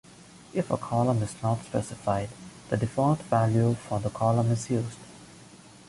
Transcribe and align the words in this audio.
If 0.51 0.71
a 0.71 0.77
column 0.77 1.21
is 1.21 1.35
not 1.43 1.63
specified, 1.63 2.29
the 2.71 2.77
default 2.77 3.19
value 3.21 3.75
for 3.75 3.99
the 3.99 4.09
column 4.09 4.49
is 4.49 4.67
used. 4.67 4.97